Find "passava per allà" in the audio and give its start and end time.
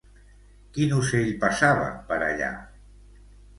1.45-2.51